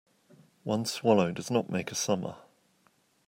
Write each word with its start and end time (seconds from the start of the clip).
One 0.63 0.85
swallow 0.85 1.31
does 1.31 1.51
not 1.51 1.69
make 1.69 1.91
a 1.91 1.93
summer 1.93 2.37